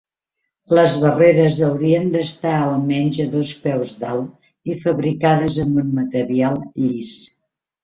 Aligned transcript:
Les 0.77 0.93
barreres 1.01 1.59
haurien 1.67 2.07
d'estar 2.15 2.53
almenys 2.61 3.21
a 3.25 3.29
dos 3.35 3.53
peus 3.67 3.93
d'alt 4.01 4.73
i 4.73 4.81
fabricades 4.89 5.63
amb 5.67 5.81
un 5.85 5.95
material 6.01 6.61
llis. 6.67 7.15